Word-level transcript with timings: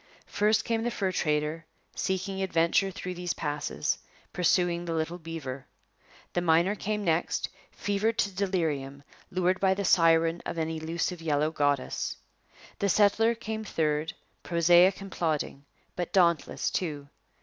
First 0.25 0.65
came 0.65 0.81
the 0.81 0.89
fur 0.89 1.11
trader, 1.11 1.63
seeking 1.95 2.41
adventure 2.41 2.89
through 2.89 3.13
these 3.13 3.33
passes, 3.35 3.99
pursuing 4.33 4.83
the 4.85 4.95
little 4.95 5.19
beaver. 5.19 5.67
The 6.33 6.41
miner 6.41 6.73
came 6.73 7.03
next, 7.03 7.49
fevered 7.71 8.17
to 8.17 8.31
delirium, 8.33 9.03
lured 9.29 9.59
by 9.59 9.75
the 9.75 9.85
siren 9.85 10.41
of 10.43 10.57
an 10.57 10.71
elusive 10.71 11.21
yellow 11.21 11.51
goddess. 11.51 12.15
The 12.79 12.89
settler 12.89 13.35
came 13.35 13.63
third, 13.63 14.13
prosaic 14.41 14.99
and 15.01 15.11
plodding, 15.11 15.65
but 15.95 16.11
dauntless 16.11 16.71
too. 16.71 17.07